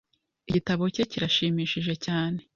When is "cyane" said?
2.05-2.39